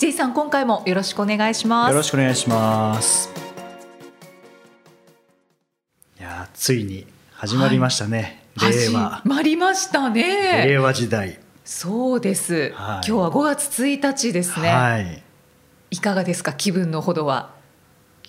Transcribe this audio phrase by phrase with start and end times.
[0.00, 1.90] J さん今回もよろしくお願いします。
[1.90, 3.30] よろしくお願いします。
[6.18, 9.10] いやついに始まりましたね、はい、令和。
[9.10, 10.64] 始まりましたね。
[10.64, 11.38] 令和時代。
[11.66, 15.22] そうです、はい、今日は5月1日ですね、はい、
[15.90, 16.54] いかがですか？
[16.54, 17.50] 気分のほどは。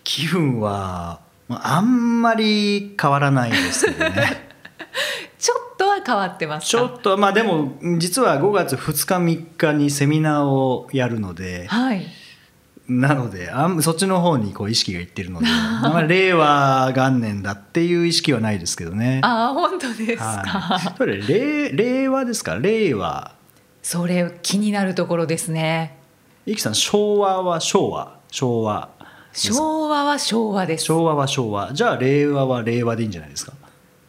[0.03, 4.51] 気分はあんまり変わらないですけどね。
[5.40, 5.70] ちょっと
[6.02, 12.05] は変わってますちょっとまあでも実は5月2日3日にセミナーをやるので、はい、
[12.88, 15.46] なのであんそっちの方にこう意識がいってるので
[15.82, 19.21] まあ令和元年だっていう意識はないですけどね。
[19.26, 22.55] ああ本当ですか、はい、それ令令和ですか？
[22.55, 23.32] 令和。
[23.84, 25.98] それ気になるところですね。
[26.46, 28.18] いきさん昭和は昭和？
[28.32, 28.90] 昭和
[29.34, 30.84] 昭和は昭和です。
[30.86, 31.71] 昭和は昭和。
[31.74, 33.54] じゃあ令和は令和でいいんじゃないですか？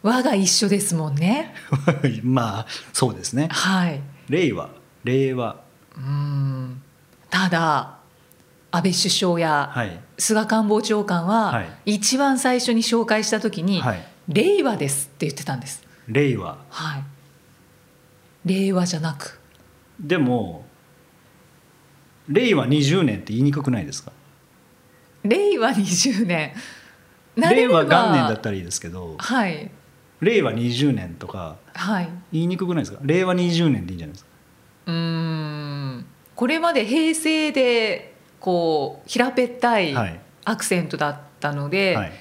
[0.02, 1.54] 和が一緒ですもんね。
[2.22, 3.48] まあそうですね。
[3.50, 4.00] はい。
[4.28, 4.70] 令和
[5.04, 5.56] 令和
[5.96, 6.82] うん。
[7.30, 7.98] ただ
[8.70, 9.74] 安倍首相や
[10.18, 13.82] 菅官房長官は一番最初に紹介した時に
[14.28, 15.82] 「令和です」って言ってたんです。
[16.08, 17.04] 令和はい。
[18.44, 19.38] 令和じゃなく。
[20.00, 20.64] でも
[22.28, 24.12] 令和20年って言いにくくないですか？
[25.24, 26.52] 令和20年。
[27.36, 29.70] 令和元年だったらいいですけど、はい、
[30.22, 33.00] 令和20年とか、はい、言いにくくないですか？
[33.02, 34.30] 令和20年でいいんじゃないですか？
[34.86, 36.06] うん。
[36.34, 39.94] これまで平成でこう平べったい
[40.44, 42.12] アクセントだったので、はい、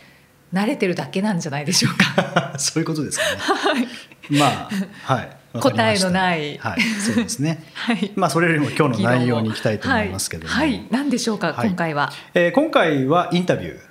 [0.52, 2.54] 慣れてるだけなんじゃないでしょうか。
[2.60, 4.70] そういうことですかね、はい、ま
[5.08, 5.38] あはい。
[5.60, 7.62] 答えのない、はい、そうですね。
[7.74, 13.91] はい、まあそれよりも今日の内容にいきたいと思いますけども、はい、はい、何でしょうか、今回は、えー、今回はインタビュー。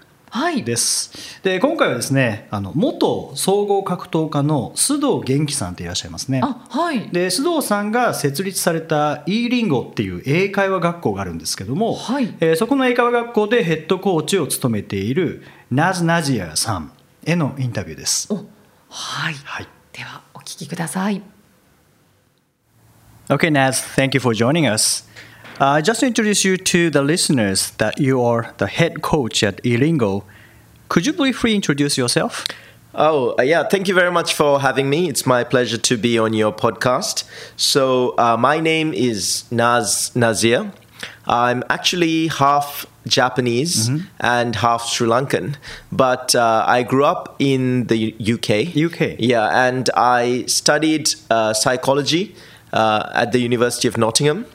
[0.64, 16.92] です、はい、で今回はですねあの元総合格闘家の須藤元気さんっていらっしゃいますね、はい、で須藤さんが設立された e リンゴっていう英会話学校があるんですけども、はい、えー、そこの英会話学校でヘッドコーチを務めているナズ・ナジアさん
[17.24, 18.32] へのインタビューです。
[18.32, 21.22] はい、はい、ではお聞きください。
[23.28, 25.08] Okay, Naz, thank you for joining us.
[25.60, 30.24] Uh, just introduce you to the listeners that you are the head coach at Elingo.
[30.88, 32.46] Could you briefly introduce yourself?
[32.94, 33.64] Oh, uh, yeah.
[33.64, 35.10] Thank you very much for having me.
[35.10, 37.24] It's my pleasure to be on your podcast.
[37.58, 40.72] So, uh, my name is Naz Nazir.
[41.26, 44.06] I'm actually half Japanese mm-hmm.
[44.18, 45.56] and half Sri Lankan,
[45.92, 48.74] but uh, I grew up in the UK.
[48.74, 49.16] UK.
[49.18, 52.34] Yeah, and I studied uh, psychology
[52.72, 54.46] uh, at the University of Nottingham.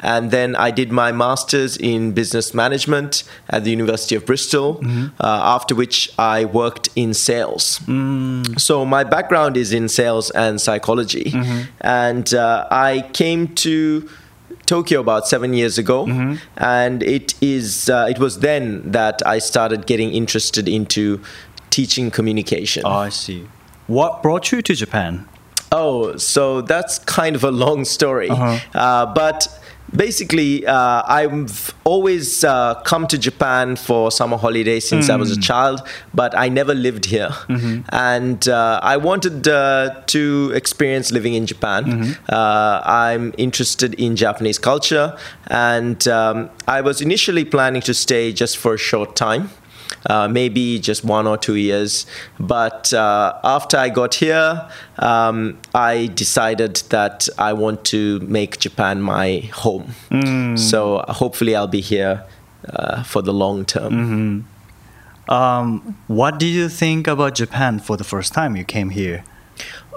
[0.00, 5.08] And then I did my master's in business management at the University of Bristol, mm-hmm.
[5.20, 7.80] uh, after which I worked in sales.
[7.80, 8.58] Mm.
[8.58, 11.30] So my background is in sales and psychology.
[11.30, 11.60] Mm-hmm.
[11.82, 14.08] And uh, I came to
[14.66, 16.36] Tokyo about seven years ago, mm-hmm.
[16.56, 21.20] and it is uh, it was then that I started getting interested into
[21.70, 22.84] teaching communication.
[22.86, 23.48] Oh, I see.
[23.86, 25.28] What brought you to Japan?
[25.72, 28.28] Oh, so that's kind of a long story.
[28.28, 28.58] Uh-huh.
[28.72, 29.59] Uh, but
[29.94, 35.14] basically, uh, I've always uh, come to Japan for summer holidays since mm.
[35.14, 35.42] I was a mm.
[35.42, 37.28] child, but I never lived here.
[37.28, 37.82] Mm-hmm.
[37.90, 41.84] And uh, I wanted uh, to experience living in Japan.
[41.84, 42.12] Mm-hmm.
[42.28, 45.16] Uh, I'm interested in Japanese culture,
[45.48, 49.50] and um, I was initially planning to stay just for a short time
[50.06, 52.06] uh, maybe just one or two years.
[52.38, 54.68] But uh, after I got here,
[54.98, 59.94] um, I decided that I want to make Japan my home.
[60.10, 60.58] Mm.
[60.58, 62.24] So hopefully, I'll be here
[62.68, 63.92] uh, for the long term.
[63.92, 65.32] Mm-hmm.
[65.32, 69.24] Um, what did you think about Japan for the first time you came here?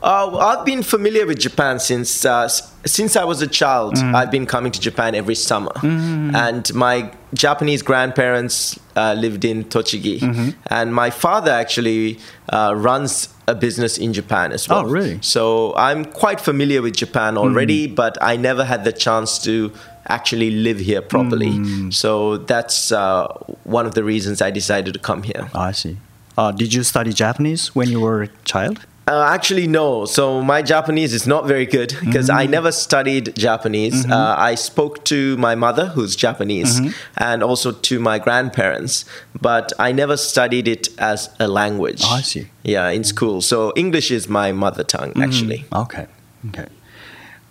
[0.04, 3.96] Uh, I've been familiar with Japan since uh, since I was a child.
[3.96, 4.14] Mm.
[4.14, 6.36] I've been coming to Japan every summer, mm.
[6.36, 10.50] and my Japanese grandparents uh, lived in Tochigi, mm-hmm.
[10.68, 12.20] and my father actually
[12.50, 14.86] uh, runs a business in Japan as well.
[14.86, 15.20] Oh, really?
[15.22, 17.96] So I'm quite familiar with Japan already, mm.
[17.96, 19.72] but I never had the chance to
[20.08, 21.52] actually live here properly.
[21.52, 21.94] Mm.
[21.94, 23.28] So that's uh,
[23.64, 25.50] one of the reasons I decided to come here.
[25.56, 25.96] Oh, I see.
[26.38, 28.86] Uh, did you study Japanese when you were a child?
[29.06, 30.06] Uh, actually, no.
[30.06, 32.40] So my Japanese is not very good because mm-hmm.
[32.40, 34.04] I never studied Japanese.
[34.04, 34.14] Mm-hmm.
[34.14, 36.92] Uh, I spoke to my mother, who's Japanese, mm-hmm.
[37.18, 39.04] and also to my grandparents,
[39.40, 42.02] but I never studied it as a language.
[42.06, 42.48] Oh, I see.
[42.64, 43.42] Yeah, in school.
[43.42, 45.24] So English is my mother tongue, mm-hmm.
[45.24, 45.66] actually.
[45.74, 46.08] Okay.
[46.50, 46.68] Okay.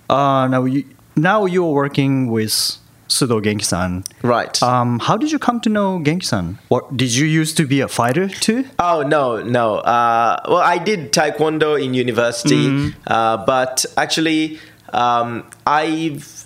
[0.08, 0.84] Uh, now you
[1.16, 2.78] now you're working with
[3.12, 4.04] Sudo Genki-san.
[4.22, 4.62] Right.
[4.62, 6.58] Um, how did you come to know Genki-san?
[6.70, 8.64] Or did you used to be a fighter too?
[8.78, 9.76] Oh no, no.
[9.78, 12.90] Uh, well, I did Taekwondo in university, mm-hmm.
[13.06, 14.58] uh, but actually,
[14.92, 16.41] um, I've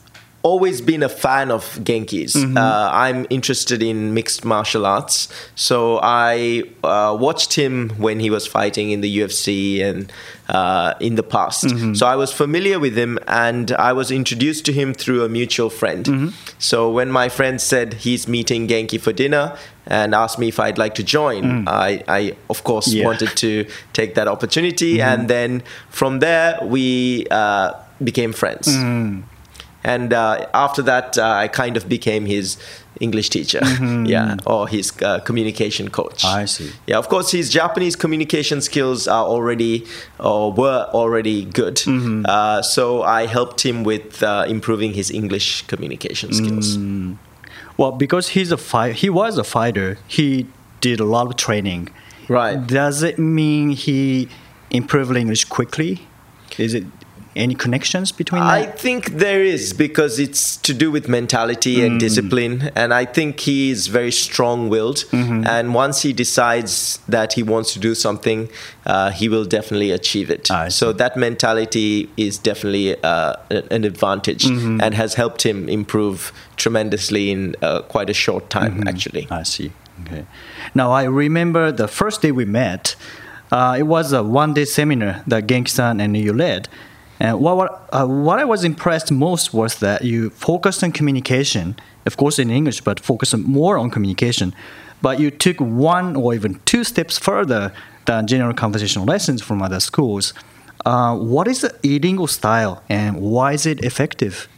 [0.46, 2.34] always been a fan of Genki's.
[2.34, 2.56] Mm-hmm.
[2.56, 8.46] Uh, I'm interested in mixed martial arts, so I uh, watched him when he was
[8.46, 10.12] fighting in the UFC and
[10.48, 11.64] uh, in the past.
[11.64, 11.94] Mm-hmm.
[11.94, 15.68] So I was familiar with him, and I was introduced to him through a mutual
[15.68, 16.04] friend.
[16.04, 16.28] Mm-hmm.
[16.60, 19.58] So when my friend said he's meeting Genki for dinner,
[19.88, 21.42] and asked me if I'd like to join.
[21.44, 21.68] Mm.
[21.68, 23.04] I, I, of course, yeah.
[23.04, 25.08] wanted to take that opportunity, mm-hmm.
[25.08, 27.72] and then from there we uh,
[28.02, 28.66] became friends.
[28.66, 29.22] Mm
[29.86, 32.58] and uh, after that, uh, I kind of became his
[32.98, 34.06] English teacher, mm-hmm.
[34.06, 36.24] yeah, or his uh, communication coach.
[36.24, 36.72] I see.
[36.88, 39.86] Yeah, of course, his Japanese communication skills are already
[40.18, 41.76] or were already good.
[41.76, 42.24] Mm-hmm.
[42.26, 46.76] Uh, so I helped him with uh, improving his English communication skills.
[46.76, 47.18] Mm.
[47.76, 49.98] Well, because he's a fight, he was a fighter.
[50.08, 50.48] He
[50.80, 51.90] did a lot of training.
[52.28, 52.66] Right.
[52.66, 54.28] Does it mean he
[54.70, 56.08] improved English quickly?
[56.58, 56.86] Is it
[57.36, 58.48] any connections between that?
[58.48, 61.86] I think there is because it's to do with mentality mm.
[61.86, 62.70] and discipline.
[62.74, 65.04] And I think he is very strong willed.
[65.10, 65.46] Mm-hmm.
[65.46, 68.48] And once he decides that he wants to do something,
[68.84, 70.48] uh, he will definitely achieve it.
[70.68, 74.80] So that mentality is definitely uh, an advantage mm-hmm.
[74.80, 78.88] and has helped him improve tremendously in uh, quite a short time, mm-hmm.
[78.88, 79.26] actually.
[79.30, 79.72] I see.
[80.02, 80.26] Okay.
[80.74, 82.96] Now, I remember the first day we met.
[83.50, 86.68] Uh, it was a one day seminar that Genki-san and you led.
[87.18, 91.76] And what what, uh, what I was impressed most was that you focused on communication,
[92.04, 94.54] of course in English, but focused more on communication.
[95.02, 97.72] But you took one or even two steps further
[98.06, 100.34] than general conversational lessons from other schools.
[100.84, 104.48] Uh, what is the e-lingo style, and why is it effective?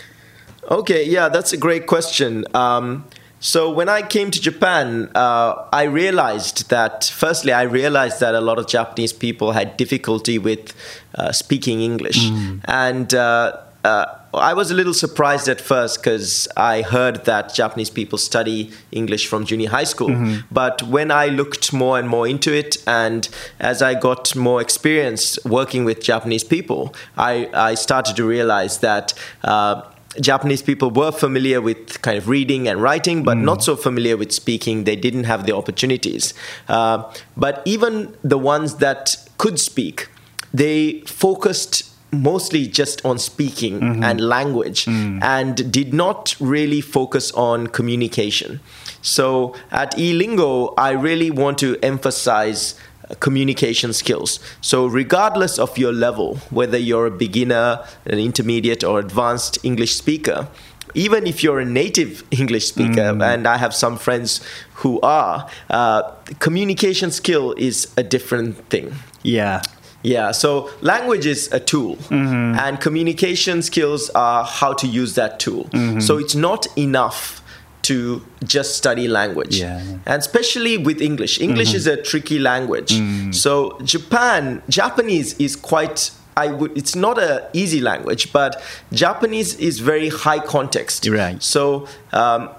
[0.71, 2.45] Okay, yeah, that's a great question.
[2.55, 3.05] Um,
[3.41, 8.41] so when I came to Japan, uh, I realized that firstly, I realized that a
[8.41, 10.75] lot of Japanese people had difficulty with
[11.15, 12.61] uh, speaking English, mm.
[12.65, 17.89] and uh, uh I was a little surprised at first because I heard that Japanese
[17.89, 20.11] people study English from junior high school.
[20.11, 20.41] Mm-hmm.
[20.51, 23.27] But when I looked more and more into it, and
[23.59, 29.15] as I got more experience working with Japanese people, I, I started to realize that
[29.45, 29.83] uh,
[30.21, 33.43] Japanese people were familiar with kind of reading and writing, but mm.
[33.43, 34.85] not so familiar with speaking.
[34.85, 36.35] They didn't have the opportunities.
[36.69, 40.09] Uh, but even the ones that could speak,
[40.53, 44.03] they focused mostly just on speaking mm-hmm.
[44.03, 45.23] and language mm.
[45.23, 48.61] and did not really focus on communication.
[49.03, 52.79] So at eLingo, I really want to emphasize
[53.21, 54.41] communication skills.
[54.61, 60.49] So, regardless of your level, whether you're a beginner, an intermediate, or advanced English speaker,
[60.95, 63.23] even if you're a native English speaker, mm.
[63.23, 64.41] and I have some friends
[64.75, 66.03] who are, uh,
[66.39, 68.95] communication skill is a different thing.
[69.23, 69.63] Yeah.
[70.05, 72.57] Yeah, so language is a tool, mm-hmm.
[72.57, 75.65] and communication skills are how to use that tool.
[75.65, 75.99] Mm-hmm.
[75.99, 77.43] So it's not enough
[77.89, 79.61] to just study language.
[79.61, 81.41] Yeah, And especially with English.
[81.41, 81.77] English mm-hmm.
[81.77, 82.93] is a tricky language.
[82.93, 83.35] Mm.
[83.35, 89.81] So Japan, Japanese is quite I would it's not an easy language, but Japanese is
[89.81, 91.09] very high context.
[91.09, 91.43] Right.
[91.43, 92.51] So um,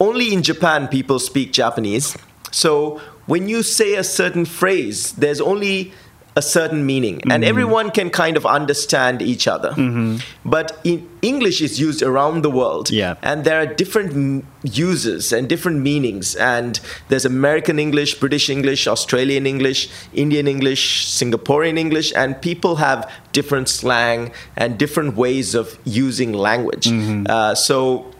[0.00, 2.16] only in Japan people speak Japanese.
[2.50, 5.92] So when you say a certain phrase, there's only
[6.36, 7.44] a certain meaning and mm-hmm.
[7.44, 10.16] everyone can kind of understand each other mm-hmm.
[10.44, 13.14] but in english is used around the world yeah.
[13.22, 19.46] and there are different uses and different meanings and there's american english british english australian
[19.46, 26.32] english indian english singaporean english and people have different slang and different ways of using
[26.32, 27.26] language mm-hmm.
[27.28, 28.13] uh, so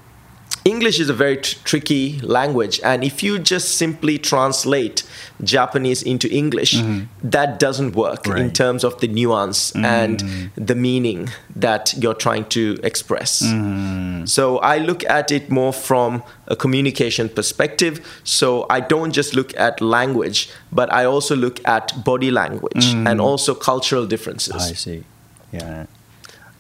[0.65, 5.03] English is a very tr- tricky language, and if you just simply translate
[5.43, 7.05] Japanese into English, mm-hmm.
[7.23, 8.39] that doesn't work right.
[8.41, 9.85] in terms of the nuance mm-hmm.
[9.85, 13.43] and the meaning that you're trying to express.
[13.43, 14.25] Mm-hmm.
[14.25, 18.01] So I look at it more from a communication perspective.
[18.25, 23.07] So I don't just look at language, but I also look at body language mm-hmm.
[23.07, 24.55] and also cultural differences.
[24.55, 25.05] I see.
[25.53, 25.87] Yeah.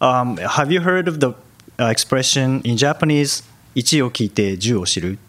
[0.02, 1.30] Um, have you heard of the
[1.80, 3.42] uh, expression in Japanese?
[3.75, 5.19] 1を聞いて10を知る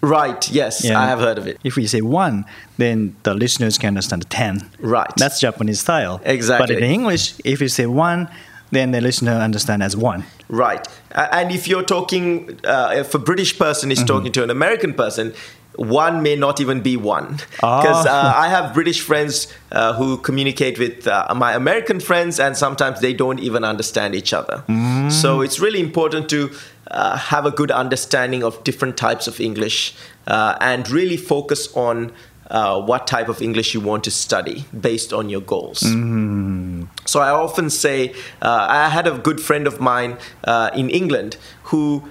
[0.00, 0.96] Right, yes, yeah.
[0.96, 1.58] I have heard of it.
[1.64, 2.44] If we say one,
[2.76, 4.70] then the listeners can understand 10.
[4.78, 5.10] Right.
[5.16, 6.20] That's Japanese style.
[6.24, 6.76] Exactly.
[6.76, 8.28] But in English, if you say one,
[8.70, 10.24] then the listener understand as one.
[10.48, 10.86] Right.
[11.10, 14.06] And if you're talking, uh, if a British person is mm-hmm.
[14.06, 15.34] talking to an American person,
[15.78, 18.36] one may not even be one because ah.
[18.36, 23.00] uh, I have British friends uh, who communicate with uh, my American friends, and sometimes
[23.00, 24.64] they don't even understand each other.
[24.68, 25.12] Mm.
[25.12, 26.50] So it's really important to
[26.93, 29.95] uh, have a good understanding of different types of English
[30.27, 32.11] uh, and really focus on.
[32.51, 35.79] Uh, what type of English you want to study based on your goals.
[35.79, 36.87] Mm.
[37.05, 40.17] So I often say, I had a good friend of mine
[40.75, 42.03] in England who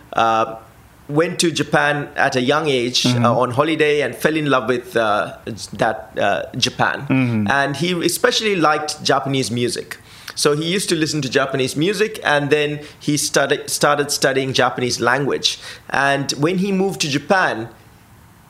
[1.09, 3.25] went to Japan at a young age mm-hmm.
[3.25, 5.37] uh, on holiday and fell in love with uh,
[5.75, 7.07] that uh, Japan.
[7.07, 7.47] Mm-hmm.
[7.51, 9.99] And he especially liked Japanese music.
[10.35, 15.01] So he used to listen to Japanese music and then he started, started studying Japanese
[15.01, 15.59] language.
[15.91, 17.69] And when he moved to Japan,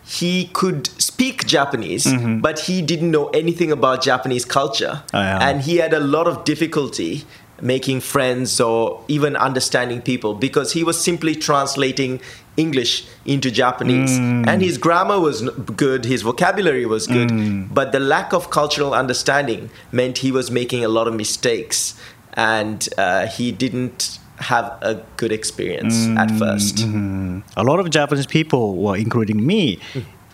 [0.04, 2.40] he could speak Japanese, mm-hmm.
[2.40, 5.02] but he didn't know anything about Japanese culture.
[5.14, 5.48] Oh, yeah.
[5.48, 7.24] And he had a lot of difficulty
[7.62, 12.20] making friends or even understanding people because he was simply translating
[12.56, 14.18] English into Japanese.
[14.18, 14.46] Mm.
[14.46, 15.42] And his grammar was
[15.76, 17.72] good, his vocabulary was good, mm.
[17.72, 21.98] but the lack of cultural understanding meant he was making a lot of mistakes
[22.34, 26.18] and uh, he didn't have a good experience mm.
[26.18, 27.38] at 1st mm-hmm.
[27.56, 29.78] A lot of Japanese people, well, including me,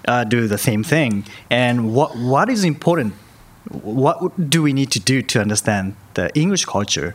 [0.07, 1.25] uh, do the same thing.
[1.51, 3.15] And what what is important?
[3.71, 7.15] What do we need to do to understand the English culture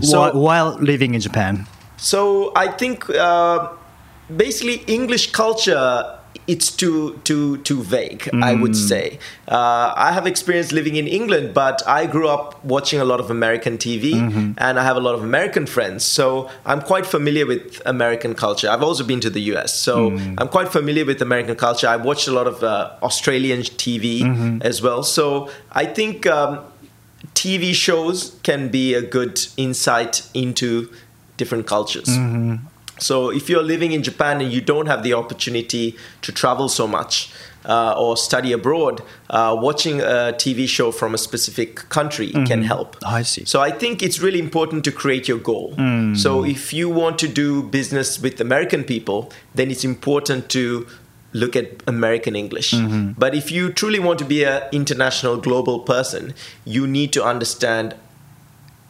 [0.00, 1.66] so, while, while living in Japan?
[1.96, 3.08] So I think.
[3.10, 3.68] Uh,
[4.36, 6.18] basically English culture
[6.50, 8.42] it's too too too vague mm.
[8.42, 8.88] i would mm.
[8.88, 13.20] say uh, i have experience living in england but i grew up watching a lot
[13.20, 14.52] of american tv mm-hmm.
[14.58, 18.68] and i have a lot of american friends so i'm quite familiar with american culture
[18.68, 20.34] i've also been to the us so mm.
[20.38, 24.58] i'm quite familiar with american culture i've watched a lot of uh, australian tv mm-hmm.
[24.62, 26.58] as well so i think um,
[27.34, 30.90] tv shows can be a good insight into
[31.36, 32.56] different cultures mm-hmm.
[33.02, 36.86] So if you're living in Japan and you don't have the opportunity to travel so
[36.86, 37.32] much
[37.64, 42.44] uh, or study abroad, uh, watching a TV show from a specific country mm-hmm.
[42.44, 42.96] can help.
[43.04, 43.44] I see.
[43.44, 45.74] So I think it's really important to create your goal.
[45.76, 46.16] Mm.
[46.16, 50.86] So if you want to do business with American people, then it's important to
[51.32, 52.72] look at American English.
[52.72, 53.12] Mm-hmm.
[53.12, 57.94] But if you truly want to be an international global person, you need to understand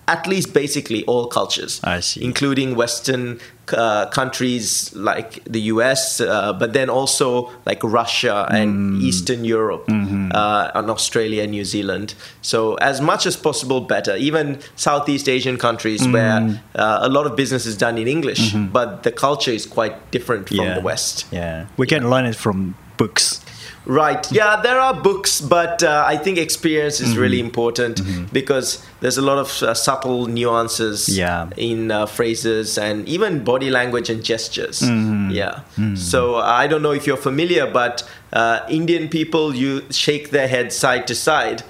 [0.08, 1.80] at least basically all cultures,
[2.16, 3.38] including Western
[3.72, 9.02] uh, countries like the US, uh, but then also like Russia and mm.
[9.02, 10.30] Eastern Europe mm-hmm.
[10.34, 12.14] uh, and Australia and New Zealand.
[12.42, 14.16] So, as much as possible, better.
[14.16, 16.12] Even Southeast Asian countries mm.
[16.12, 18.72] where uh, a lot of business is done in English, mm-hmm.
[18.72, 20.74] but the culture is quite different from yeah.
[20.74, 21.26] the West.
[21.30, 23.39] Yeah, we can learn it from books.
[23.86, 24.30] Right.
[24.30, 27.20] Yeah, there are books, but uh, I think experience is mm-hmm.
[27.20, 28.24] really important mm-hmm.
[28.32, 31.48] because there's a lot of uh, subtle nuances yeah.
[31.56, 34.80] in uh, phrases and even body language and gestures.
[34.80, 35.30] Mm-hmm.
[35.30, 35.62] Yeah.
[35.76, 35.96] Mm-hmm.
[35.96, 40.72] So I don't know if you're familiar, but uh, Indian people, you shake their head
[40.72, 41.62] side to side.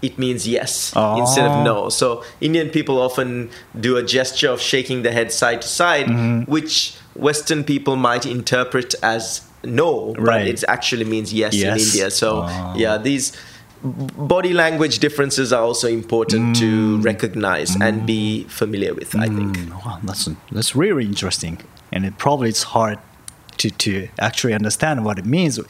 [0.00, 1.18] It means yes oh.
[1.18, 1.88] instead of no.
[1.88, 6.50] So Indian people often do a gesture of shaking their head side to side, mm-hmm.
[6.50, 10.24] which Western people might interpret as no, right.
[10.24, 11.80] but it actually means yes, yes.
[11.80, 12.10] in India.
[12.10, 12.74] So oh.
[12.76, 13.32] yeah, these
[13.82, 16.58] body language differences are also important mm.
[16.58, 17.86] to recognize mm.
[17.86, 19.14] and be familiar with.
[19.16, 19.56] I think.
[19.56, 19.84] Mm.
[19.84, 21.60] Wow, that's that's really interesting,
[21.92, 22.98] and it probably it's hard
[23.58, 25.60] to to actually understand what it means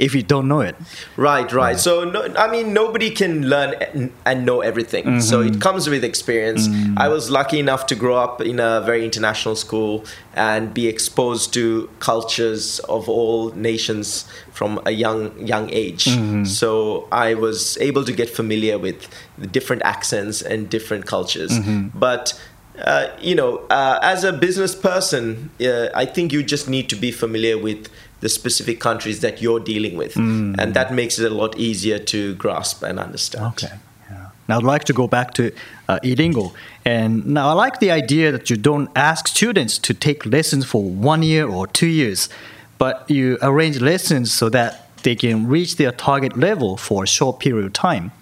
[0.00, 0.74] if you don't know it.
[1.18, 1.78] Right, right.
[1.78, 5.04] So, no, I mean, nobody can learn and know everything.
[5.04, 5.20] Mm-hmm.
[5.20, 6.66] So, it comes with experience.
[6.66, 6.98] Mm.
[6.98, 11.52] I was lucky enough to grow up in a very international school and be exposed
[11.54, 16.06] to cultures of all nations from a young young age.
[16.06, 16.44] Mm-hmm.
[16.44, 21.52] So, I was able to get familiar with the different accents and different cultures.
[21.52, 21.98] Mm-hmm.
[21.98, 22.40] But
[22.78, 26.96] uh, you know, uh, as a business person, uh, I think you just need to
[26.96, 27.90] be familiar with
[28.20, 30.14] the specific countries that you're dealing with.
[30.14, 30.56] Mm.
[30.58, 33.46] And that makes it a lot easier to grasp and understand.
[33.46, 33.74] Okay.
[34.10, 34.28] Yeah.
[34.48, 35.52] Now, I'd like to go back to
[35.88, 36.52] uh, Ilingo.
[36.84, 40.82] And now I like the idea that you don't ask students to take lessons for
[40.82, 42.28] one year or two years,
[42.78, 47.40] but you arrange lessons so that they can reach their target level for a short
[47.40, 48.12] period of time.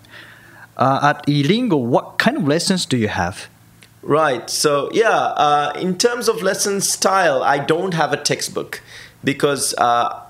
[0.76, 3.48] Uh, at Ilingo, what kind of lessons do you have?
[4.02, 4.48] Right.
[4.48, 8.80] So, yeah, uh, in terms of lesson style, I don't have a textbook
[9.24, 10.22] because uh,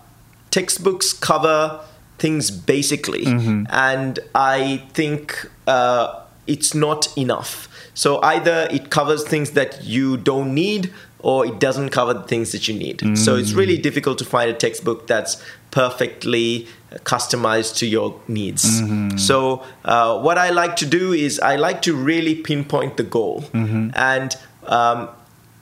[0.50, 1.80] textbooks cover
[2.18, 3.64] things basically, mm-hmm.
[3.70, 7.68] and I think uh, it's not enough.
[7.94, 12.52] So either it covers things that you don't need or it doesn't cover the things
[12.52, 12.98] that you need.
[12.98, 13.18] Mm.
[13.18, 15.42] So it's really difficult to find a textbook that's
[15.72, 16.68] perfectly
[17.04, 18.80] customized to your needs.
[18.80, 19.18] Mm-hmm.
[19.18, 23.42] So uh, what I like to do is I like to really pinpoint the goal.
[23.52, 23.90] Mm-hmm.
[23.94, 25.08] And um,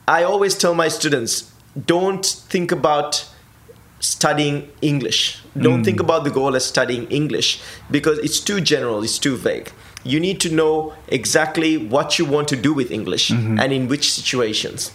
[0.07, 1.51] I always tell my students,
[1.85, 3.29] don't think about
[4.01, 5.43] studying English.
[5.59, 5.85] Don't mm.
[5.85, 9.71] think about the goal as studying English because it's too general, it's too vague.
[10.05, 13.59] You need to know exactly what you want to do with English mm-hmm.
[13.59, 14.93] and in which situations.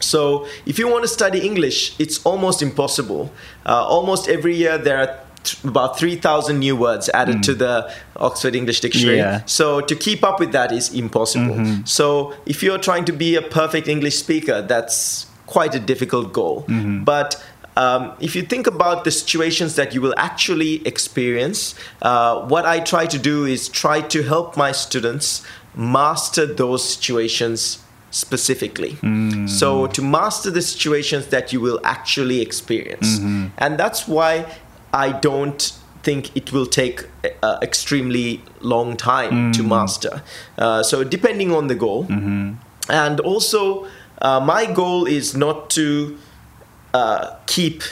[0.00, 3.32] So, if you want to study English, it's almost impossible.
[3.64, 7.42] Uh, almost every year, there are th- about 3,000 new words added mm.
[7.42, 9.18] to the Oxford English Dictionary.
[9.18, 9.42] Yeah.
[9.46, 11.54] So, to keep up with that is impossible.
[11.54, 11.84] Mm-hmm.
[11.84, 16.64] So, if you're trying to be a perfect English speaker, that's quite a difficult goal.
[16.68, 17.04] Mm-hmm.
[17.04, 17.30] But
[17.76, 22.80] um, if you think about the situations that you will actually experience, uh, what I
[22.80, 25.44] try to do is try to help my students
[25.74, 28.92] master those situations specifically.
[29.00, 29.48] Mm.
[29.48, 33.18] So, to master the situations that you will actually experience.
[33.18, 33.46] Mm-hmm.
[33.58, 34.46] And that's why
[34.92, 37.06] I don't think it will take
[37.42, 39.56] uh, extremely long time mm.
[39.56, 40.22] to master.
[40.58, 42.04] Uh, so, depending on the goal.
[42.04, 42.52] Mm-hmm.
[42.90, 43.86] And also,
[44.22, 46.16] uh, my goal is not to
[46.94, 47.82] uh, keep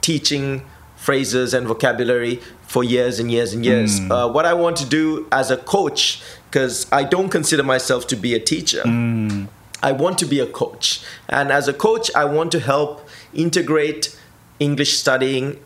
[0.00, 0.62] teaching
[0.96, 4.00] phrases and vocabulary for years and years and years.
[4.00, 4.10] Mm.
[4.10, 8.16] Uh, what I want to do as a coach, because I don't consider myself to
[8.16, 9.48] be a teacher, mm.
[9.82, 11.02] I want to be a coach.
[11.28, 14.18] And as a coach, I want to help integrate
[14.58, 15.60] English studying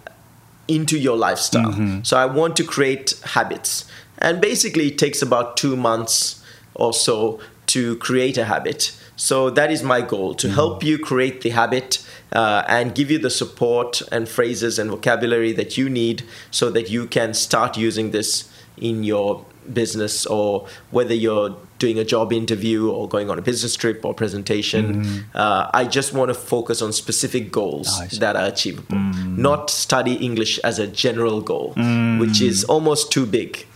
[0.67, 1.73] into your lifestyle.
[1.73, 2.03] Mm-hmm.
[2.03, 3.85] So I want to create habits.
[4.19, 8.93] And basically, it takes about two months or so to create a habit.
[9.19, 10.55] So that is my goal to mm-hmm.
[10.55, 15.53] help you create the habit uh, and give you the support and phrases and vocabulary
[15.53, 16.23] that you need
[16.53, 22.05] so that you can start using this in your business or whether you're doing a
[22.05, 25.05] job interview or going on a business trip or presentation.
[25.05, 25.25] Mm.
[25.35, 29.37] Uh, I just want to focus on specific goals oh, that are achievable, mm.
[29.37, 32.21] not study English as a general goal, mm.
[32.21, 33.67] which is almost too big.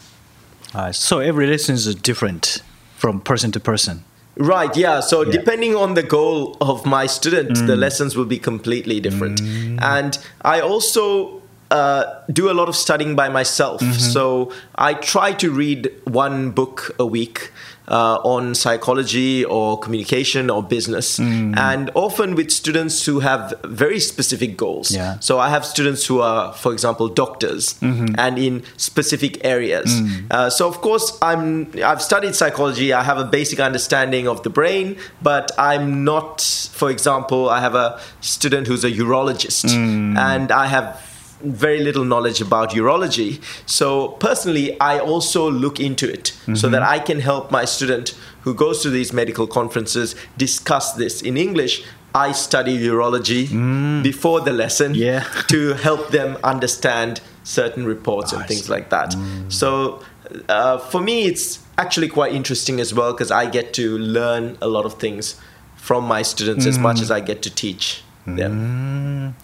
[0.93, 2.63] so every lesson is different
[2.97, 4.05] from person to person.
[4.37, 5.01] Right, yeah.
[5.01, 5.33] So yeah.
[5.33, 7.67] depending on the goal of my student, mm.
[7.67, 9.43] the lessons will be completely different.
[9.43, 9.83] Mm.
[9.83, 13.81] And I also uh, do a lot of studying by myself.
[13.81, 13.93] Mm-hmm.
[13.93, 17.51] So I try to read one book a week
[17.93, 21.57] uh, on psychology or communication or business, mm.
[21.59, 24.91] and often with students who have very specific goals.
[24.91, 25.19] Yeah.
[25.21, 28.15] So I have students who are, for example, doctors, mm-hmm.
[28.19, 29.93] and in specific areas.
[29.93, 30.33] Mm.
[30.33, 32.93] Uh, so of course, I'm I've studied psychology.
[32.95, 36.41] I have a basic understanding of the brain, but I'm not.
[36.73, 40.17] For example, I have a student who's a urologist, mm.
[40.17, 41.12] and I have
[41.43, 43.43] very little knowledge about urology.
[43.67, 46.55] So personally, I also look into it mm-hmm.
[46.55, 51.23] so that I can help my student who goes to these medical conferences discuss this
[51.23, 51.85] in English.
[52.15, 54.03] I study urology mm.
[54.03, 55.25] before the lesson yeah.
[55.49, 59.13] to help them understand certain reports oh, and things like that.
[59.13, 59.51] Mm.
[59.51, 60.03] So
[60.49, 64.69] uh, for me, it's actually quite interesting as well because I get to learn a
[64.69, 65.41] lot of things
[65.77, 66.69] from my students mm.
[66.69, 67.03] as much mm.
[67.03, 69.35] as I get to teach them.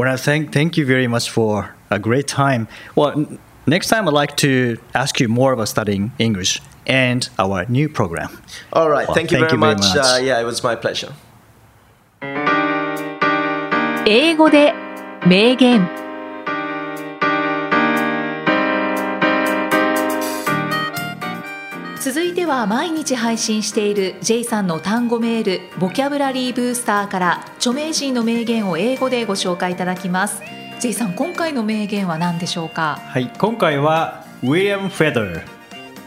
[0.00, 2.68] Well, thank thank you very much for a great time.
[2.94, 3.26] Well,
[3.66, 8.28] next time I'd like to ask you more about studying English and our new program.
[8.72, 9.06] All right.
[9.08, 9.94] Well, thank, you, thank very, you very much.
[9.94, 9.96] much.
[9.96, 11.12] Uh, yeah, it was my pleasure.
[14.08, 14.72] 英語で
[15.26, 15.80] 名言
[22.01, 30.41] 続いては毎日配信している J さんの単語メールボキャブラリーブースターから著名人の名言を英語でご紹介いただきます。
[30.79, 32.99] J さん今回の名言は何でしょうか？
[33.05, 35.43] はい今回はウィリアム・フェザー、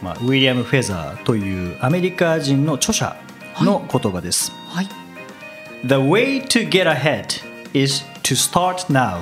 [0.01, 3.15] まあ、ウィリアム・フェザーというアメリカ人の著者
[3.61, 7.41] の言葉です、はい、はい、The way to get ahead
[7.73, 9.21] is to start now.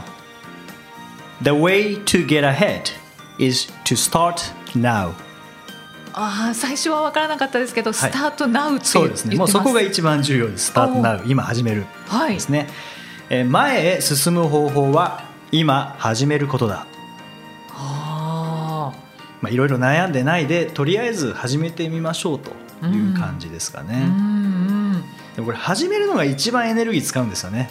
[1.43, 2.91] The way to get ahead
[3.37, 5.13] is to start now
[6.13, 9.35] ああ最初は分からなかったですけど、スタートナウってそうですね。
[9.35, 10.67] もうそこが一番重要です。
[10.67, 11.85] スタートナウ今始める。
[12.29, 12.67] ですね、はい、
[13.29, 16.85] え前へ進む方法は今始めることだ。
[17.75, 18.93] あ
[19.41, 22.51] まあいろいろ悩んでないでとりあえず始めてみましょうと
[22.87, 24.09] いう感じですかね、うんう
[24.97, 25.03] ん、
[25.35, 27.69] でもこれ始めるのが一番エネルギー使うんですよね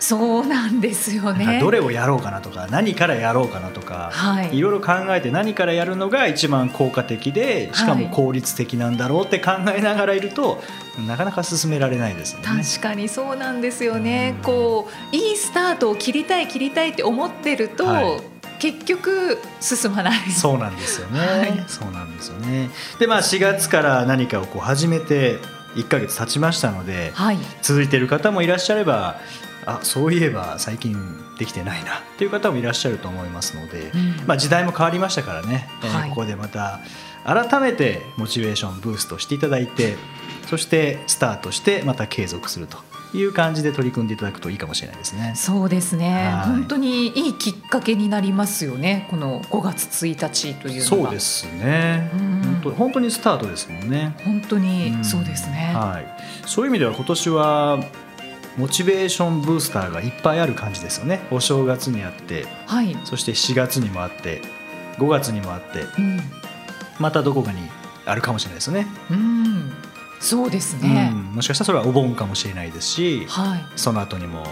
[0.00, 1.60] そうなんですよね。
[1.60, 10.58] どれをやろうかなとか何からやろうかなとか、はい、いろいろ考えて何からやるのが一番効果的でしかも効率的なんだろうって考えながらいると、は
[11.02, 12.42] い、なかなか進められないですね。
[12.44, 18.20] 確かにそうなんですよね、うこういいスタートを切りたい切りたいって思ってると、はい。
[18.58, 20.30] 結局進まない。
[20.30, 22.70] そうなんですよね、はい、そうなんですよね。
[22.98, 25.38] でまあ4月から何かをこう始めて
[25.76, 29.20] 1か月経ちましたので、はい、続いている方もいらっしゃれば
[29.68, 30.96] あそういえば最近
[31.38, 36.80] できてないなっていう方もいらっしゃると思いますので、うん、まあ、時代も変わりましたからね、はい、ここでまた
[37.24, 39.96] 改めてモチベーションブーストしていただいて
[40.46, 42.78] そしてスタートしてまた継続すると
[43.14, 45.32] いう感じで取り組んでいただくといいかもしれないですね。
[45.34, 46.30] そうですね。
[46.44, 49.06] 本当にいいきっかけになりますよね。
[49.10, 52.10] この5月1日というそうですね。
[52.12, 54.14] 本当本当にスタートですもんね。
[54.24, 55.72] 本当にそうですね。
[55.74, 56.22] はい。
[56.46, 57.78] そういう意味では今年は
[58.58, 61.20] モチベーションブースターがいっぱいある感じですよね。
[61.30, 64.42] お正月にあって、はい、そして4月にもあって、
[64.98, 66.20] 5月にもあって、うん、
[66.98, 67.60] またどこかに
[68.04, 68.88] あるかもしれないですよね。
[69.10, 69.72] うん。
[70.20, 74.44] そうですね、うん、もしかしたらそれはお盆かもしれないですし、はい、その後にも、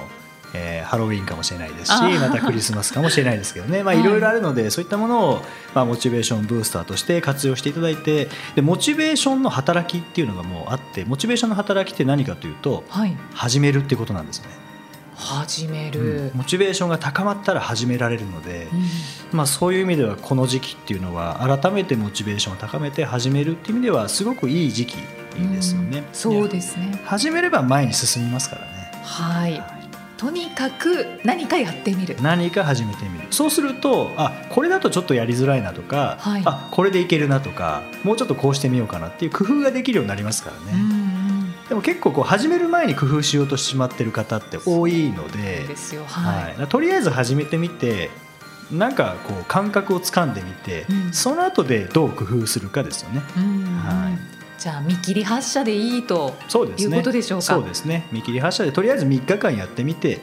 [0.56, 3.80] えー、ハロウィンかもしれないですしまたクリスマスかもしれないですけどね。
[3.96, 5.42] いろいろあるので、はい、そういったものを、
[5.74, 14.48] まあ、モチベーションブースターとして活用していただいてでモチベーションの働きっていうのがもうあってモチベーションの働きって何かというと、はい、始めるってことなんですね。
[15.16, 18.68] 始める、うん、モチベーションが高まったら始められるので、
[19.32, 24.96] うん、まあ、そういう意味ではこの時期っていうのは改めてモチベーションを高めて始めるっていう意味ではすごくいい時期
[25.36, 26.04] ですよね。
[26.12, 27.00] そうですね。
[27.04, 28.76] 始めれば前に進みますからね。
[29.02, 29.62] はい、
[30.16, 32.16] とにかく何かやってみる。
[32.22, 33.26] 何か始めてみる。
[33.30, 41.06] そうするとあこれだとちょっとやりづらいなとか、はい、あこれでいけるなとかもうちょっとこうしてみようかなっていう工夫ができるようになりますからね。
[41.68, 45.66] でも結構こう始める前に工夫しようとしまってる方って多いので
[46.06, 48.10] はい、とりあえず始めてみて
[48.70, 53.20] なんかこう感覚をつかんでみて、うん、その後でどう工夫するかですよね。
[53.20, 57.44] はいじゃあ見切り発車でいいとそうです、ね、いうことでしょうか？
[57.44, 58.06] そうですね。
[58.12, 60.20] 見切り発車でとりあえず3日間やってみて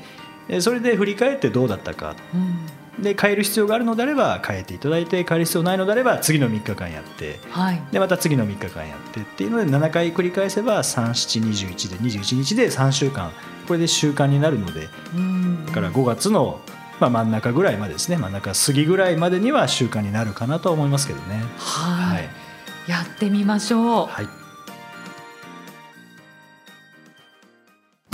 [0.59, 13.31] それで振り返ってどうだったか、うん、で変える必要があるのであれば変えていただいて変える必要ないのであれば次の3日間やって、はい、でまた次の3日間やってっていうので7回繰り返せば3721で21日で3週間。
[13.67, 16.59] これで習慣になるので、うん、だから5月の
[16.99, 18.17] まあ、真ん中ぐらいまでですね。
[18.17, 21.43] 真ん中過ぎぐらいまでには習慣になるかなと思いますけどね。
[21.57, 22.42] はい、はい
[22.87, 24.07] やってみましょう。
[24.07, 24.27] はい。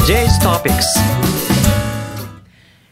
[0.06, 0.82] J's Topics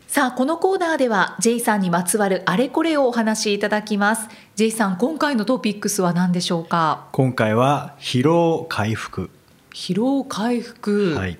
[0.07, 4.27] さあこのコーナーでは J さんにまつわるあれこれをお話しいただきます。
[4.55, 7.07] J さん今回のトピックスは何でしょうか？
[7.11, 9.29] 今回は疲労回復。
[9.73, 11.15] 疲労回復。
[11.15, 11.37] はい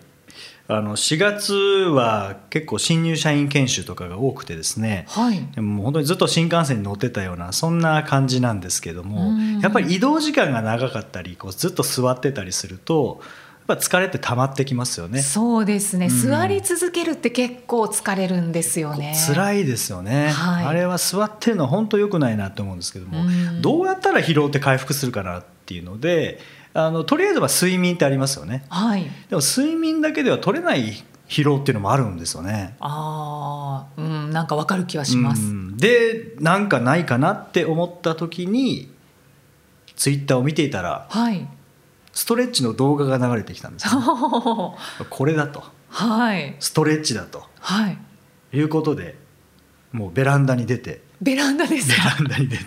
[0.70, 13.22] あの4月は結構新入社員研修とかが多くてですね、はい、でも本当にずっと新幹線に乗ってたようなそんな感じなんですけどもやっぱり移動時間が長かったりこうずっと座ってたりすると
[13.70, 15.22] やっぱ疲れって溜まってきますよね。
[15.22, 19.14] そうですね、うん、座り続けるって結構疲れるんですよね。
[19.28, 20.30] 辛いですよね。
[20.30, 23.26] はい、あれは座ってるのは本当良くないなと思うんですけども、
[23.62, 26.40] どうやったら疲労って回復するかなっていうので、
[26.78, 32.78] あのとりあえずは睡眠ってありますよね、はい、でも睡眠だけでは取れない疲労っていうのもあるんですよね。
[32.80, 35.42] ああうんなんかわかる気はします、
[35.76, 38.90] でなんかないかなって思った時に
[39.96, 41.46] ツイッターを見ていたら、はい、
[42.14, 44.02] ストレッチの動画が流れてきたんです、ね、
[45.10, 47.98] これだと、はい、ストレッチだと、はい、
[48.54, 49.18] いうことで
[49.92, 51.02] もうベランダに出て。
[51.22, 52.64] ベランダですベランダに出て。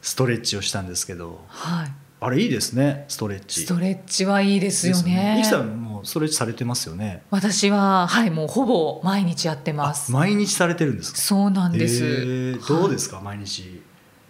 [0.00, 1.92] ストレッチをしたんですけど、はい、
[2.24, 3.60] あれいいですねストレッチ。
[3.60, 5.36] ストレッチはいいですよね。
[5.36, 5.44] ね。
[5.44, 7.22] さんもストレッチされてますよね。
[7.30, 10.10] 私ははいもうほぼ毎日やってます。
[10.10, 11.18] 毎日されてるんですか？
[11.18, 13.82] そうなんです、えー、どうですか、はい、毎日？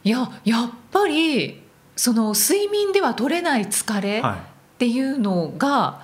[0.03, 1.63] いややっぱり
[1.95, 6.03] その睡眠では取れない疲れっていうのが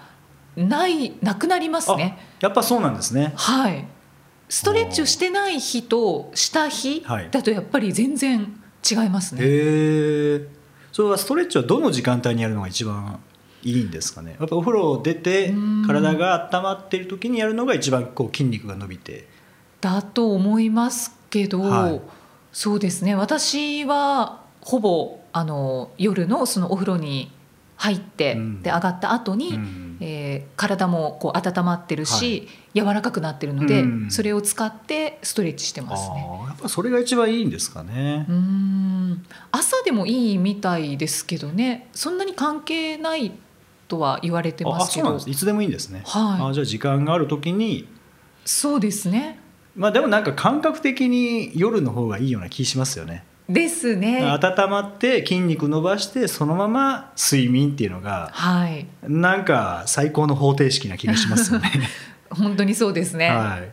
[0.57, 2.19] ないなくなりますね。
[2.41, 3.33] やっぱそうなんですね。
[3.35, 3.85] はい。
[4.49, 8.57] ストレッチをしてない日とした日だとやっぱり全然
[8.91, 10.49] 違いますね、へえ
[10.93, 13.21] それはストレッチはどの時間帯にやるのが一番
[13.63, 14.37] いいんですかね？
[14.39, 15.55] やっぱお風呂出て
[15.87, 19.29] 体が温まっている時にやるのが一番こう筋肉が伸びて。
[19.81, 22.01] だと思いますけど、はい、
[22.53, 23.15] そうですね。
[23.15, 27.31] 私はほぼあの夜のそのお風呂に
[27.81, 36.29] 入って、うん、で上がった後に、うん、えー、体もこう温まってるし、はい、柔らかくなってるので、うん、それを使ってストレッチしてますね。
[36.47, 38.27] やっぱそれが一番いいんですかね。
[38.29, 43.33] うん朝でもいいみたいですけどねそんなに関係ない
[43.89, 46.03] とは言われてますけどいつでもいいんですね。
[46.05, 47.89] はい、あじゃあ時間がある時に
[48.45, 49.39] そうですね。
[49.75, 53.25] まあでもなんか感覚的に夜の方がいいような気しますよね。
[53.53, 54.23] ですね。
[54.25, 61.71] 温まって筋肉伸ばしてそのまま睡眠っていうのが、はい、なんか最高の方程式な気がしますよね。
[62.31, 63.69] 本当にそうですね、はい、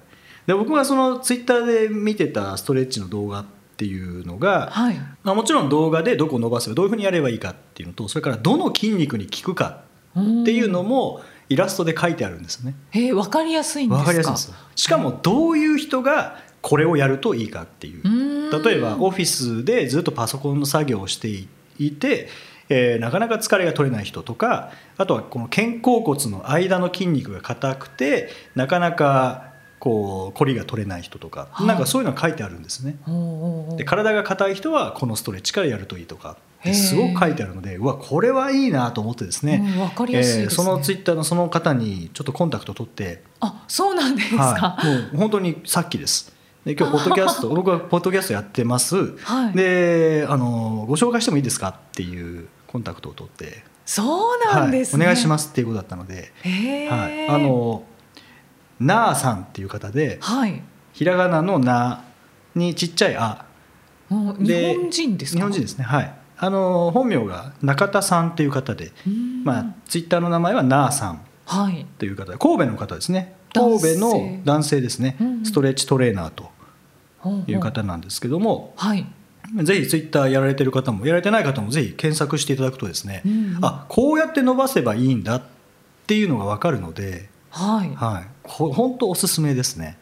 [0.48, 3.46] で僕はそのツイッターで見てたストレッチの動画っ
[3.78, 9.82] ていうのが、はい、まあ、もちろん動画でどこ伸ばせばどういうふうにやればいいかっていうのとそれからどの筋肉に効くか
[10.20, 12.74] っていうのもイラストで書いてあるんですね。
[12.94, 14.04] えー、分かりやすいんですか？
[14.04, 18.02] 分かりやすいですしかもどういう人がこれをやるといいかっていう
[18.52, 21.28] 例えばオフィスでずっとパソコンの作業をして
[21.78, 22.30] いて、
[22.70, 29.48] えー、なかなか疲れが取れない人とかあとはこの肩甲骨の間の筋肉が硬くてなかなか
[29.80, 32.98] こう凝りが取れない人とか、はなんかそういうのが書いてあるんですね。
[33.78, 36.38] で体が硬い人はこのストレッチからやるといいとか
[36.74, 39.64] すごく書いてあるのでうわこれはいいなと思ってですね、
[40.50, 43.22] そのツイッターのその方にちょっとコンタクト取って。
[43.40, 46.36] あそうなんですか、はい、もう本当にさっきです。
[46.68, 53.64] で今日ポッドキャスト 僕はポッドキャストやってます、はい、であのご紹介してもいいですかっていうコンタクトを取って。
[53.86, 55.06] そうなんです、ね。
[55.06, 57.84] はい、お願いしますっていうことだったので、はい、あの
[58.82, 62.04] なあさんっていう方で、はい、ひらがなのな
[62.54, 63.46] にちっちゃいあ。
[64.10, 65.86] 日本人です日本人ですね。
[65.86, 66.14] はい。
[66.38, 68.92] あの本名が中田さんっていう方で、
[69.46, 71.22] まあ、ツイッターの名前はなあさん
[71.98, 73.38] という方で、神戸の方ですね。
[73.54, 74.82] 神戸の男性。
[74.82, 76.57] ですね、ストレッチトレーナーと
[77.48, 79.06] いう方なんですけども、はい、
[79.64, 85.44] ぜひツイッターやられてる方もやられてない方もぜひ検索していただくとですね、うん、あこうやって伸ばせばいいんだっ
[86.06, 87.96] ていうのが分かるので、はい。
[87.96, 89.98] はい、本当おすすめですね。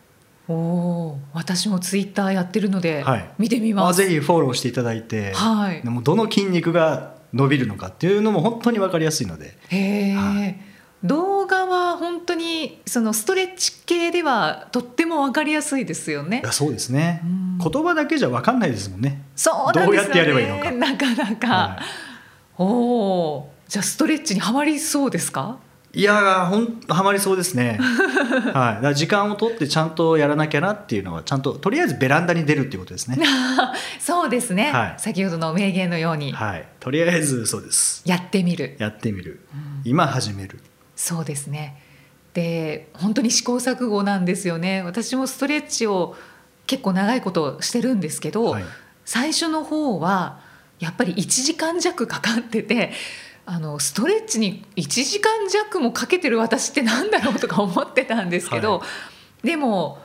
[0.48, 3.04] おお、私もツイッターやってるので
[3.40, 4.00] 見てみます。
[4.00, 9.58] はい、ぜひフォローしていただいて、はい、でもどの筋肉が伸びるのかっていうのも本当に分かりやすいので。
[9.70, 10.60] へえ、はい、
[11.08, 16.42] 動画は本当にそのストレッチ系ではとっても分かりやすいですよね。
[16.44, 17.22] いやそうですね。
[17.62, 19.22] 言葉だけじゃ分かんないですもんね。
[19.36, 20.72] そうどうやってやればいいのか。
[20.72, 21.48] なかなか。
[21.48, 21.84] はい、
[22.58, 25.58] おお、じゃあストレッチにはまりそうですか？
[25.94, 27.80] いやほんはまりそうですね、
[28.54, 33.18] はい、だ時間を取ってちゃんとやらなきゃなっていうのはちゃんととりあえずベランダに出るっていうことですね。
[33.98, 38.02] そうですね、はい、先ほどの名言のように、はい、とりあえずそうです。
[38.06, 38.76] やってみる。
[38.78, 40.60] やってみる、うん、今始める
[40.96, 41.82] そうですね。
[42.34, 44.82] で本当に試行錯誤なんですよね。
[44.84, 46.16] 私もストレッチを
[46.68, 48.64] 結構長いことしてるんですけど、はい、
[49.06, 50.40] 最初の方は
[50.80, 52.92] やっぱり1時間弱かかってて
[53.46, 58.86] あのストレッチに1時間弱もかけてる私ってなんだろうとか思ってたんですけど、は
[59.44, 60.00] い、でも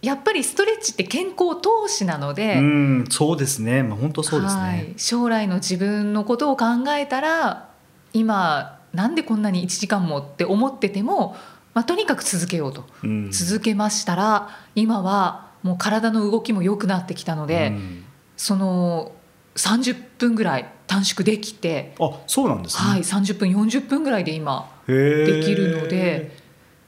[0.00, 7.68] やっぱりストレッチって健康投資なのでうんそうですね、まあ、本当そうですね、はい、将来の自分のことを考えたら
[8.12, 11.36] 今なんでこんなに1時間もって思ってても、
[11.74, 18.04] まあ、とにかく続けようと、うん、続けましたら今はもう体の動きも良くなってきたので、うん、
[18.36, 19.12] その
[19.56, 26.36] 30分ぐらい短縮できてあそうなんですね、はい、30分40分ぐらいで今できるので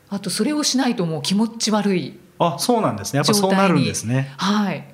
[0.08, 3.18] あとそれをしないともう気持ち悪いあそうなんですね。
[3.18, 4.32] やっぱそうなるんですね。
[4.36, 4.86] はい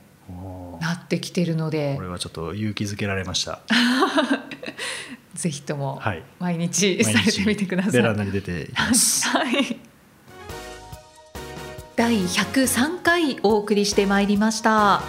[0.81, 1.95] なってきてるので。
[1.95, 3.61] これはちょっと勇気づけられました
[5.35, 6.01] ぜひとも
[6.39, 9.79] 毎日されてみてください、ベランダに出ていきます、はい、
[11.97, 15.03] 第103回お送りしてまいりました。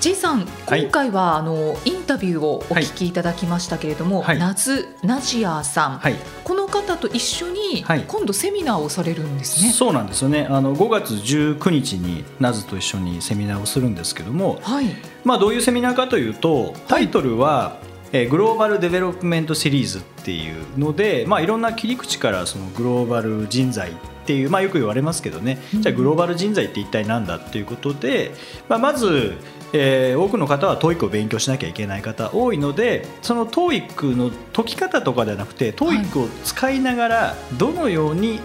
[0.00, 9.70] J さん、今回は、あのインタビューをお聞きいただきましたけれども、はい、ナズナジアさん、はい、この方と一緒に今度セミナーをされるんですね。
[9.70, 10.48] そうなんですよね。
[10.50, 14.86] あの5月19日にナズと一緒にセミナーをするんですけども、はい、
[15.22, 17.76] まあどういうセミナーかというと、タイトルは、
[18.12, 23.94] え Global Development Series っていうので、まあ、いろんな切り口からそのグローバル人材っ
[24.26, 28.32] ていう、まあ、よく言われますけどね、じゃあグローバル人材って一体何だっていうことで、
[28.68, 29.34] まあ、まず
[29.74, 38.40] えー、多くの方は TOEIC を勉強しなきゃいけない方多いのでその TOEIC の解き方とかではなくて TOEIC を使いながらどのように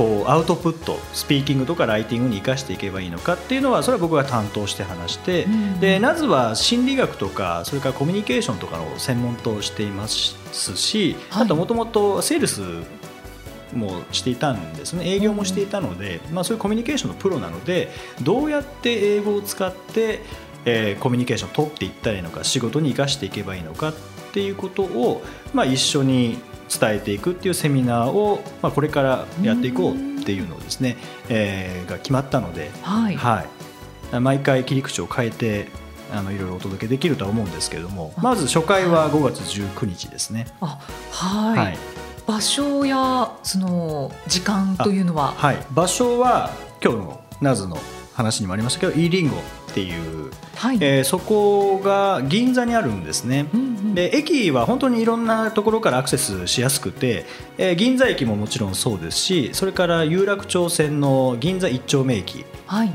[0.00, 5.46] こうアウトプットスピーキングとかライティングに生かしていけばいいのかっていうのはそれは僕が担当して話して、
[5.78, 12.62] でなぜは心理学とかそれからコミュニケーションとかの専門としていますし、あともともとセールス
[13.74, 15.06] もしていたんですね。
[15.06, 17.90] 営業もしていたので、まあ、そういうコミュニケーションのプロなので
[18.22, 20.20] どうやって英語を使って、
[20.64, 23.94] えー、コミュニケーションを取っていったらいいのか仕事に生かしていけばいいのかっ
[24.32, 26.38] ていうことを、まあ、一緒に
[26.70, 30.96] 伝えていくっていうセミナーを、まあ、これからやっていこうっていうのをですね、
[31.28, 33.44] えー、が決まったので、はい、は
[34.12, 35.68] い、毎回切り口を変えて
[36.12, 40.46] あのいろいろお届けできるとは思うんですけれどもまず初回は5月19日ですね。
[40.60, 40.78] あ
[41.12, 41.78] はい、はい。
[42.26, 45.32] 場所やその時間というのは？
[45.32, 45.66] はい。
[45.72, 46.50] 場所は
[46.82, 47.78] 今日のナズの
[48.14, 49.36] 話にもありましたけど e リンゴ
[49.70, 57.24] っていう、はい、えー、そこが銀座にあるんですね、うんうん、で駅は本当にいろんなところからアクセスしやすくて、
[57.56, 62.44] えー、銀座駅ももちろんそうですしそれから有楽町線の銀座一丁目駅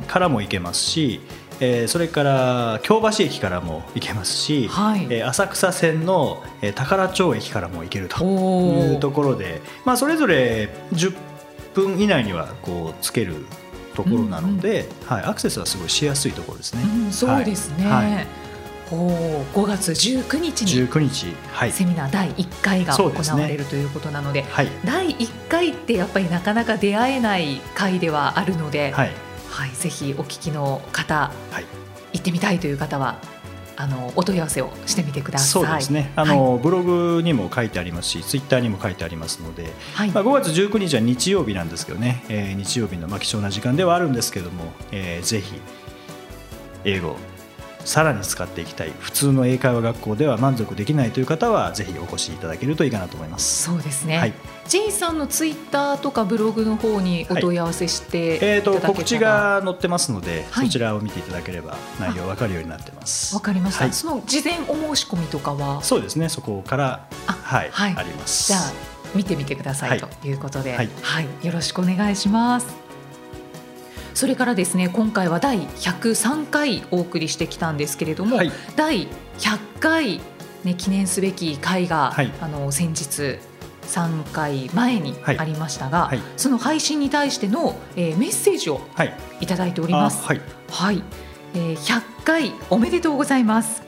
[0.07, 11.15] からも行けますし、はいえー、それから京橋駅からも行けますし、はい、えー、浅草線の、えー、宝町駅からも行けるというところで、まあ、それぞれ10
[11.73, 13.45] 分以内にはこうつける
[13.95, 16.83] ところなので、うんうん、はい、アクセスはすごいしやすいところですね。
[16.83, 18.45] うん、そうですね、はい。
[18.91, 29.11] お5月19日に19日、はい、セミナー第1回が行われるということなので、ねはい、第1回ってやっぱりなかなか出会えない回ではあるので、はい、
[29.49, 31.65] はい、ぜひお聞きの方、はい、
[32.13, 33.17] 行ってみたいという方は
[33.77, 35.47] あのお問い合わせをしてみてください。
[35.49, 36.11] そうですね。
[36.15, 45.59] あの、はい、ブログにも書いてありますし、ツイッターにも書いてありますので、はい、まあ5月19日は日曜日なんですけどね、えー、日曜日のまあ貴重な時間ではあるんですけども、えー、ぜひ
[46.85, 47.17] 英語
[47.85, 48.91] さらに使っていきたい。
[48.99, 53.63] 普通の英会話学校では満足できないという方はぜひお越しいただけるといいかなと思います。
[53.63, 54.33] そうですね、はい、
[54.67, 63.35] J さんのツイッターとかブログの方にお問い合わせして、はい、えーと、告知が載ってますので、はい、そちらを見ていただければ内容分かるようになってます。
[63.35, 65.83] わかりました、その事前お申し込みとかは？
[65.83, 68.47] そうですねそこからはい、あります。
[68.47, 68.59] じゃあ
[69.13, 70.89] 見てみてくださいということで、はい、
[71.41, 72.84] よろしくお願いします
[74.15, 80.21] それからですね今回は第103回お送りしてきたんですけれども、はい、第100回、
[80.63, 83.39] ね、記念すべき回が、はい、あの先日
[83.83, 88.81] 3回前にありましたが、はい、その配信に対しての、えー、メッセージを
[89.41, 89.47] い。
[89.47, 90.25] ただいております。
[90.25, 91.03] はい、はい、
[91.53, 93.83] えー、100回おめでとうございます。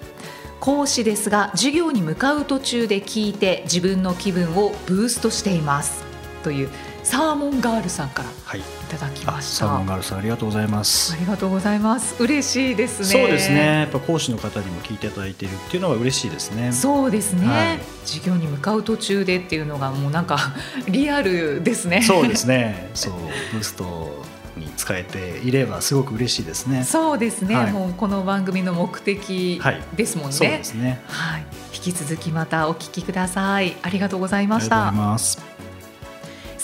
[0.59, 6.03] 講師ですが授業に向かう途中で聞いて自分の気分をブーストしています。
[6.43, 6.69] という
[7.07, 20.37] サーモンガールさんからいただきました、はい、サーモンガールさんありがとうございますありがとうございます嬉しいですねそうですねやっぱ講師の方にも聞いていただいているっていうのは嬉しいですねそうですね、はい、授業に向かう途中でっていうのがもうなんか
[20.89, 23.13] リアルですねそうですね そう
[23.53, 24.25] ブースト
[24.57, 26.83] に使えていればすごく嬉しいですね。
[26.83, 27.55] そうですね。
[27.55, 29.61] はい、もうこの番組の目的
[29.95, 30.31] ですもんね。
[30.31, 31.01] はい、そうですね。
[31.05, 31.45] はい。
[31.75, 33.77] 引き続きまたお聞きください。
[33.83, 35.56] ありがとうございました。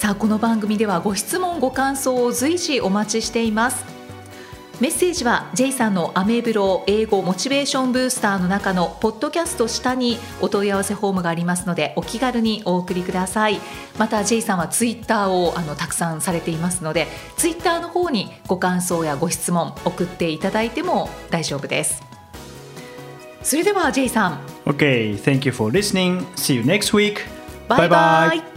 [0.04, 3.86] さあこの番組ではご質問ご感想を随時お待ちしています。
[4.82, 13.62] メッセージは J さんのアメブロ英語モチベーションブースターの中のポッドキャスト下にお問い合わせフォームがありますのでお気軽にお送りください。
[13.98, 22.04] また J さんはツイッターをあのたくさんされていますのでツイッターの方にご感想やご質問送っていただいても大丈夫です。
[23.42, 24.40] それでは J さん。
[24.66, 26.26] OK thank you for listening.
[26.36, 27.20] See you next week.
[27.70, 28.53] バイバ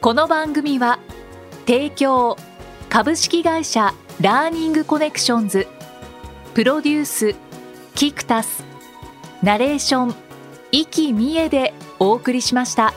[0.00, 0.98] この番組は
[1.66, 2.38] 提供
[2.88, 5.68] 株式会社ラーニングコネクションズ
[6.54, 7.34] プロデュース
[7.94, 8.64] キクタス
[9.42, 10.14] ナレーション
[10.72, 12.94] 生きみえでお送りしました。